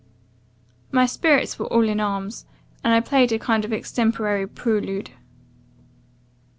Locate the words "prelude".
4.47-5.11